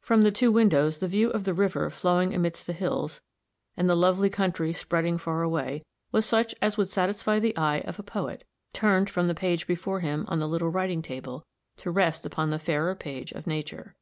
From 0.00 0.22
the 0.22 0.32
two 0.32 0.50
windows, 0.50 0.98
the 0.98 1.06
view 1.06 1.30
of 1.30 1.44
the 1.44 1.54
river 1.54 1.88
flowing 1.88 2.34
amidst 2.34 2.66
the 2.66 2.72
hills, 2.72 3.20
and 3.76 3.88
the 3.88 3.94
lovely 3.94 4.28
country 4.28 4.72
spreading 4.72 5.18
far 5.18 5.42
away, 5.42 5.84
was 6.10 6.26
such 6.26 6.52
as 6.60 6.76
would 6.76 6.88
satisfy 6.88 7.38
the 7.38 7.56
eye 7.56 7.78
of 7.82 7.96
a 8.00 8.02
poet, 8.02 8.42
turned 8.72 9.08
from 9.08 9.28
the 9.28 9.36
page 9.36 9.68
before 9.68 10.00
him 10.00 10.24
on 10.26 10.40
the 10.40 10.48
little 10.48 10.70
writing 10.70 11.00
table, 11.00 11.46
to 11.76 11.92
rest 11.92 12.26
upon 12.26 12.50
the 12.50 12.58
fairer 12.58 12.96
page 12.96 13.30
of 13.30 13.46
nature. 13.46 13.94